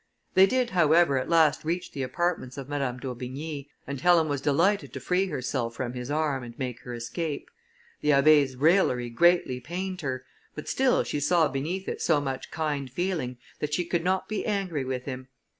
[0.33, 4.93] They did, however, at last reach the apartments of Madame d'Aubigny, and Helen was delighted
[4.93, 7.47] to free herself from his arm, and make her escape.
[8.01, 10.25] The Abbé's raillery greatly pained her,
[10.55, 14.43] but still she saw beneath it so much kind feeling, that she could not be
[14.43, 15.27] angry with him.